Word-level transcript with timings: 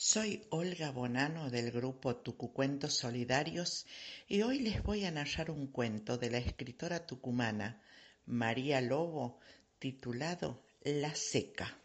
Soy 0.00 0.46
Olga 0.50 0.92
Bonano 0.92 1.50
del 1.50 1.72
grupo 1.72 2.14
Tucucuentos 2.14 2.94
Solidarios 2.94 3.84
y 4.28 4.42
hoy 4.42 4.60
les 4.60 4.80
voy 4.84 5.04
a 5.04 5.10
narrar 5.10 5.50
un 5.50 5.66
cuento 5.66 6.16
de 6.16 6.30
la 6.30 6.38
escritora 6.38 7.04
tucumana 7.04 7.82
María 8.24 8.80
Lobo 8.80 9.40
titulado 9.80 10.62
La 10.84 11.12
Seca. 11.16 11.76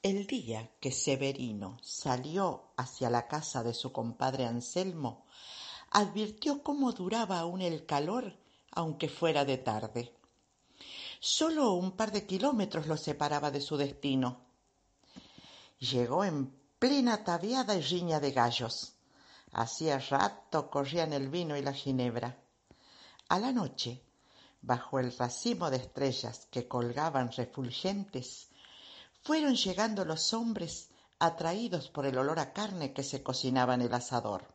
El 0.00 0.28
día 0.28 0.70
que 0.78 0.92
Severino 0.92 1.80
salió 1.82 2.70
hacia 2.76 3.10
la 3.10 3.26
casa 3.26 3.64
de 3.64 3.74
su 3.74 3.90
compadre 3.90 4.46
Anselmo, 4.46 5.26
advirtió 5.90 6.62
cómo 6.62 6.92
duraba 6.92 7.40
aún 7.40 7.62
el 7.62 7.84
calor, 7.84 8.38
aunque 8.70 9.08
fuera 9.08 9.44
de 9.44 9.58
tarde. 9.58 10.14
Solo 11.18 11.72
un 11.72 11.96
par 11.96 12.12
de 12.12 12.26
kilómetros 12.26 12.86
lo 12.86 12.96
separaba 12.96 13.50
de 13.50 13.60
su 13.60 13.76
destino 13.76 14.41
Llegó 15.90 16.22
en 16.22 16.56
plena 16.78 17.24
tabiada 17.24 17.74
y 17.74 17.82
riña 17.82 18.20
de 18.20 18.30
gallos. 18.30 18.92
Hacía 19.50 19.98
rato 19.98 20.70
corrían 20.70 21.12
el 21.12 21.28
vino 21.28 21.56
y 21.56 21.62
la 21.62 21.72
ginebra. 21.72 22.38
A 23.28 23.40
la 23.40 23.50
noche, 23.50 24.00
bajo 24.60 25.00
el 25.00 25.12
racimo 25.16 25.70
de 25.70 25.78
estrellas 25.78 26.46
que 26.52 26.68
colgaban 26.68 27.32
refulgentes, 27.32 28.48
fueron 29.24 29.56
llegando 29.56 30.04
los 30.04 30.32
hombres 30.34 30.90
atraídos 31.18 31.88
por 31.88 32.06
el 32.06 32.16
olor 32.16 32.38
a 32.38 32.52
carne 32.52 32.92
que 32.92 33.02
se 33.02 33.24
cocinaba 33.24 33.74
en 33.74 33.82
el 33.82 33.92
asador. 33.92 34.54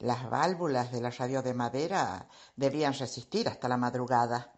Las 0.00 0.28
válvulas 0.28 0.92
de 0.92 1.00
la 1.00 1.10
radio 1.10 1.40
de 1.40 1.54
madera 1.54 2.28
debían 2.56 2.92
resistir 2.92 3.48
hasta 3.48 3.68
la 3.68 3.78
madrugada. 3.78 4.52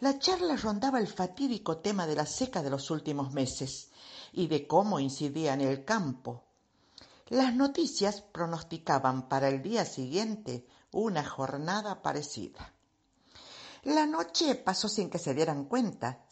La 0.00 0.18
charla 0.18 0.56
rondaba 0.56 0.98
el 0.98 1.06
fatídico 1.06 1.78
tema 1.78 2.06
de 2.06 2.16
la 2.16 2.26
seca 2.26 2.62
de 2.62 2.70
los 2.70 2.90
últimos 2.90 3.32
meses 3.32 3.90
y 4.32 4.48
de 4.48 4.66
cómo 4.66 4.98
incidía 4.98 5.54
en 5.54 5.60
el 5.60 5.84
campo. 5.84 6.42
Las 7.28 7.54
noticias 7.54 8.20
pronosticaban 8.20 9.28
para 9.28 9.48
el 9.48 9.62
día 9.62 9.84
siguiente 9.84 10.66
una 10.90 11.24
jornada 11.24 12.02
parecida. 12.02 12.72
La 13.84 14.06
noche 14.06 14.56
pasó 14.56 14.88
sin 14.88 15.10
que 15.10 15.18
se 15.18 15.34
dieran 15.34 15.66
cuenta, 15.66 16.24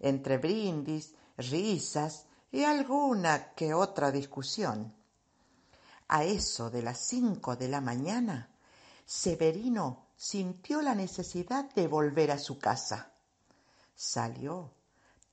entre 0.00 0.38
brindis, 0.38 1.14
risas 1.36 2.26
y 2.50 2.64
alguna 2.64 3.52
que 3.54 3.74
otra 3.74 4.10
discusión. 4.10 4.94
A 6.08 6.24
eso 6.24 6.70
de 6.70 6.82
las 6.82 7.06
cinco 7.06 7.56
de 7.56 7.68
la 7.68 7.80
mañana, 7.80 8.50
Severino 9.04 10.07
sintió 10.18 10.82
la 10.82 10.94
necesidad 10.94 11.72
de 11.72 11.88
volver 11.88 12.30
a 12.30 12.38
su 12.38 12.58
casa. 12.58 13.14
Salió 13.94 14.74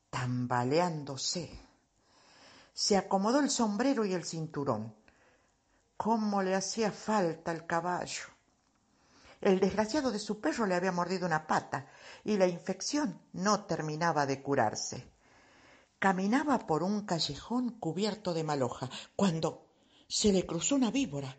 tambaleándose 0.09 1.65
se 2.75 2.97
acomodó 2.97 3.39
el 3.39 3.49
sombrero 3.49 4.03
y 4.03 4.13
el 4.13 4.25
cinturón. 4.25 4.93
¿Cómo 5.95 6.43
le 6.43 6.55
hacía 6.55 6.91
falta 6.91 7.53
el 7.53 7.65
caballo? 7.65 8.25
El 9.39 9.61
desgraciado 9.61 10.11
de 10.11 10.19
su 10.19 10.41
perro 10.41 10.65
le 10.65 10.75
había 10.75 10.91
mordido 10.91 11.25
una 11.25 11.47
pata 11.47 11.87
y 12.25 12.35
la 12.35 12.47
infección 12.47 13.21
no 13.31 13.63
terminaba 13.63 14.25
de 14.25 14.41
curarse. 14.41 15.09
Caminaba 15.99 16.59
por 16.67 16.83
un 16.83 17.05
callejón 17.05 17.79
cubierto 17.79 18.33
de 18.33 18.43
maloja 18.43 18.89
cuando 19.15 19.67
se 20.09 20.33
le 20.33 20.45
cruzó 20.45 20.75
una 20.75 20.91
víbora. 20.91 21.37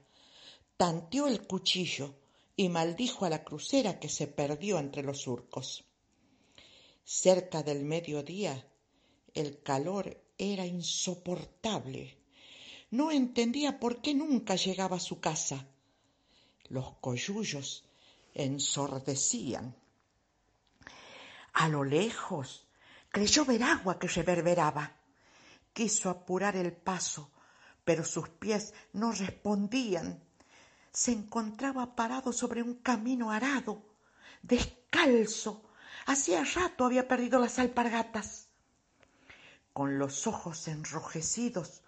Tanteó 0.79 1.27
el 1.27 1.47
cuchillo 1.47 2.15
y 2.57 2.69
maldijo 2.71 3.27
a 3.27 3.31
la 3.31 3.45
crucera 3.45 4.01
que 4.01 4.09
se 4.09 4.27
perdió 4.27 4.79
entre 4.79 5.03
los 5.03 5.21
surcos. 5.23 5.85
Cerca 7.05 7.63
del 7.63 7.85
mediodía 7.85 8.67
el 9.35 9.63
calor 9.63 10.19
era 10.39 10.65
insoportable. 10.65 12.17
No 12.91 13.11
entendía 13.11 13.79
por 13.79 14.01
qué 14.01 14.15
nunca 14.15 14.57
llegaba 14.57 14.97
a 14.97 15.01
su 15.01 15.21
casa. 15.21 15.69
Los 16.69 16.95
coyullos 16.99 17.85
ensordecían. 18.33 19.77
A 21.53 21.69
lo 21.69 21.85
lejos 21.85 22.67
creyó 23.11 23.45
ver 23.45 23.63
agua 23.63 23.99
que 23.99 24.09
reverberaba. 24.09 24.97
Quiso 25.73 26.09
apurar 26.09 26.57
el 26.57 26.73
paso, 26.73 27.31
pero 27.85 28.05
sus 28.05 28.31
pies 28.31 28.73
no 28.95 29.13
respondían. 29.13 30.26
Se 30.97 31.13
encontraba 31.13 31.95
parado 31.95 32.33
sobre 32.33 32.63
un 32.63 32.77
camino 32.77 33.31
arado, 33.31 33.83
descalzo. 34.41 35.53
Hacía 36.07 36.43
rato 36.43 36.87
había 36.87 37.07
perdido 37.07 37.39
las 37.39 37.59
alpargatas 37.59 38.47
con 39.75 39.99
los 39.99 40.27
ojos 40.27 40.69
enrojecidos, 40.69 41.83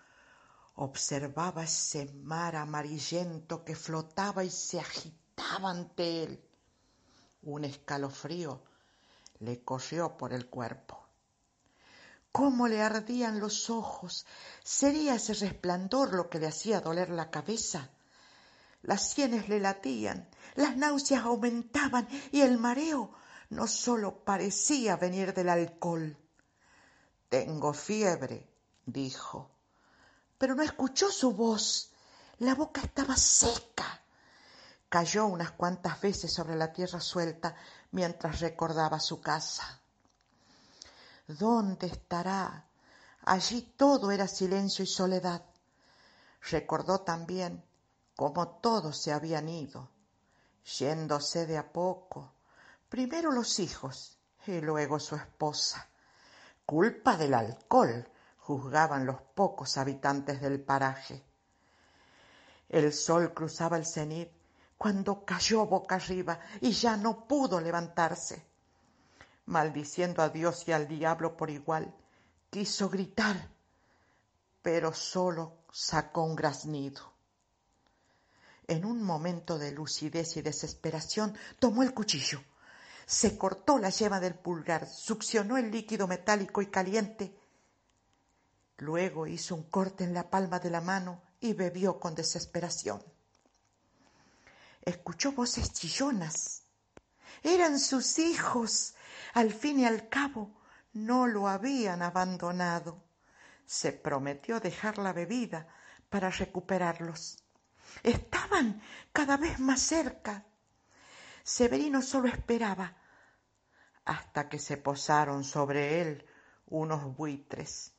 observaba 0.75 1.65
ese 1.65 2.05
mar 2.23 2.55
amarillento 2.55 3.65
que 3.65 3.75
flotaba 3.75 4.45
y 4.45 4.51
se 4.51 4.79
agitaba 4.79 5.71
ante 5.71 6.25
él. 6.25 6.45
Un 7.45 7.65
escalofrío 7.65 8.63
le 9.39 9.65
corrió 9.65 10.19
por 10.19 10.35
el 10.35 10.51
cuerpo. 10.51 11.03
Cómo 12.31 12.69
le 12.69 12.83
ardían 12.83 13.41
los 13.41 13.71
ojos. 13.71 14.27
¿Sería 14.63 15.15
ese 15.15 15.33
resplandor 15.33 16.13
lo 16.13 16.29
que 16.29 16.41
le 16.41 16.49
hacía 16.49 16.83
doler 16.83 17.09
la 17.09 17.31
cabeza? 17.31 17.89
Las 18.83 19.11
sienes 19.11 19.49
le 19.49 19.61
latían, 19.61 20.29
las 20.55 20.77
náuseas 20.77 21.25
aumentaban 21.25 22.09
y 22.31 22.41
el 22.43 22.59
mareo 22.59 23.13
no 23.51 23.67
sólo 23.67 24.25
parecía 24.25 24.97
venir 24.97 25.35
del 25.35 25.49
alcohol. 25.49 26.17
Tengo 27.29 27.73
fiebre, 27.73 28.49
dijo. 28.87 29.51
Pero 30.39 30.55
no 30.55 30.63
escuchó 30.63 31.11
su 31.11 31.33
voz. 31.33 31.93
La 32.39 32.55
boca 32.55 32.81
estaba 32.81 33.17
seca. 33.17 34.03
Cayó 34.89 35.27
unas 35.27 35.51
cuantas 35.51 36.01
veces 36.01 36.33
sobre 36.33 36.57
la 36.57 36.73
tierra 36.73 37.01
suelta 37.01 37.55
mientras 37.91 38.41
recordaba 38.41 39.01
su 39.01 39.21
casa. 39.21 39.81
¿Dónde 41.27 41.89
estará? 41.89 42.67
Allí 43.25 43.75
todo 43.77 44.11
era 44.11 44.27
silencio 44.29 44.83
y 44.83 44.87
soledad. 44.87 45.45
Recordó 46.51 47.01
también 47.01 47.63
cómo 48.19 48.49
todos 48.49 49.01
se 49.01 49.13
habían 49.13 49.49
ido, 49.49 49.93
yéndose 50.77 51.47
de 51.47 51.57
a 51.57 51.73
poco, 51.73 52.33
primero 52.89 53.31
los 53.31 53.61
hijos 53.61 54.19
y 54.45 54.61
luego 54.61 54.99
su 54.99 55.15
esposa. 55.15 55.89
Culpa 56.67 57.17
del 57.17 57.33
alcohol, 57.33 58.11
juzgaban 58.39 59.07
los 59.07 59.23
pocos 59.23 59.79
habitantes 59.79 60.41
del 60.41 60.61
paraje. 60.61 61.25
El 62.69 62.93
sol 62.93 63.33
cruzaba 63.33 63.77
el 63.77 63.87
cenit 63.87 64.33
cuando 64.77 65.25
cayó 65.25 65.65
boca 65.67 65.95
arriba 65.95 66.41
y 66.61 66.73
ya 66.73 66.97
no 66.97 67.29
pudo 67.29 67.61
levantarse. 67.61 68.45
Maldiciendo 69.47 70.23
a 70.23 70.29
Dios 70.29 70.67
y 70.67 70.73
al 70.73 70.89
diablo 70.89 71.37
por 71.37 71.51
igual, 71.51 71.95
quiso 72.51 72.91
gritar, 72.91 73.49
pero 74.61 74.93
solo 74.93 75.59
sacó 75.71 76.25
un 76.25 76.35
graznido. 76.35 77.18
En 78.69 78.85
un 78.85 79.03
momento 79.03 79.59
de 79.59 79.73
lucidez 79.73 80.37
y 80.37 80.43
desesperación 80.43 81.37
tomó 81.59 81.83
el 81.83 81.93
cuchillo 81.93 82.41
se 83.09 83.39
cortó 83.39 83.79
la 83.79 83.89
yema 83.89 84.21
del 84.21 84.35
pulgar, 84.35 84.87
succionó 84.87 85.57
el 85.57 85.71
líquido 85.71 86.07
metálico 86.07 86.61
y 86.61 86.67
caliente. 86.67 87.35
Luego 88.77 89.27
hizo 89.27 89.55
un 89.55 89.63
corte 89.63 90.05
en 90.05 90.13
la 90.13 90.29
palma 90.29 90.59
de 90.59 90.69
la 90.69 90.83
mano 90.83 91.23
y 91.41 91.55
bebió 91.55 91.99
con 91.99 92.15
desesperación. 92.15 93.03
Escuchó 94.83 95.33
voces 95.33 95.73
chillonas. 95.73 96.65
Eran 97.43 97.81
sus 97.81 98.19
hijos. 98.19 98.95
Al 99.33 99.55
fin 99.55 99.81
y 99.81 99.87
al 99.87 100.11
cabo, 100.11 100.61
no 100.93 101.27
lo 101.27 101.49
habían 101.49 102.03
abandonado. 102.03 103.03
Se 103.65 103.93
prometió 103.93 104.61
dejar 104.61 104.99
la 104.99 105.15
bebida 105.15 105.67
para 106.11 106.29
recuperarlos. 106.29 107.43
Estaban 108.03 108.81
cada 109.13 109.37
vez 109.37 109.59
más 109.59 109.81
cerca. 109.81 110.45
Severino 111.43 112.03
solo 112.03 112.29
esperaba 112.29 112.97
hasta 114.05 114.49
que 114.49 114.59
se 114.59 114.77
posaron 114.77 115.45
sobre 115.45 116.01
él 116.01 116.27
unos 116.67 117.17
buitres 117.17 117.95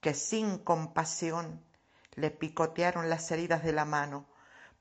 que 0.00 0.14
sin 0.14 0.58
compasión 0.58 1.64
le 2.14 2.30
picotearon 2.30 3.08
las 3.08 3.30
heridas 3.30 3.62
de 3.62 3.72
la 3.72 3.84
mano, 3.84 4.26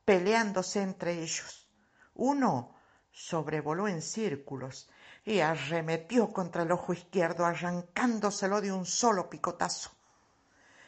peleándose 0.04 0.82
entre 0.82 1.22
ellos. 1.22 1.70
Uno 2.16 2.76
sobrevoló 3.12 3.88
en 3.88 4.02
círculos 4.02 4.90
y 5.24 5.40
arremetió 5.40 6.34
contra 6.34 6.64
el 6.64 6.72
ojo 6.72 6.94
izquierdo, 6.94 7.46
arrancándoselo 7.46 8.60
de 8.62 8.72
un 8.72 8.86
solo 8.86 9.30
picotazo, 9.30 9.92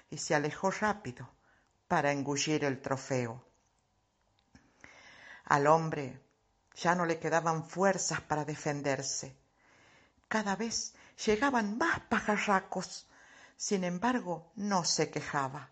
y 0.10 0.18
se 0.18 0.34
alejó 0.34 0.72
rápido 0.72 1.30
para 1.88 2.12
engullir 2.12 2.64
el 2.66 2.81
trofeo. 2.81 3.46
Al 5.45 5.68
hombre 5.68 6.22
ya 6.75 6.95
no 6.95 7.06
le 7.06 7.19
quedaban 7.19 7.68
fuerzas 7.68 8.22
para 8.22 8.45
defenderse. 8.45 9.36
Cada 10.28 10.56
vez 10.56 10.94
llegaban 11.25 11.78
más 11.78 12.00
pajarracos. 12.01 13.07
Sin 13.56 13.84
embargo, 13.84 14.51
no 14.56 14.84
se 14.84 15.10
quejaba. 15.10 15.69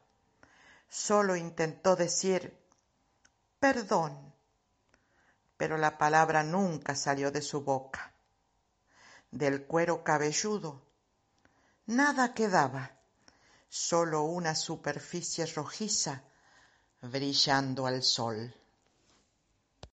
Solo 0.87 1.35
intentó 1.35 1.95
decir 1.95 2.61
perdón, 3.59 4.33
pero 5.55 5.77
la 5.77 5.97
palabra 5.97 6.43
nunca 6.43 6.95
salió 6.95 7.31
de 7.31 7.41
su 7.41 7.61
boca. 7.61 8.11
Del 9.29 9.65
cuero 9.65 10.03
cabelludo 10.03 10.81
nada 11.85 12.33
quedaba, 12.33 12.91
solo 13.69 14.23
una 14.23 14.55
superficie 14.55 15.45
rojiza 15.45 16.23
brillando 17.01 17.85
al 17.85 18.01
sol. 18.01 18.60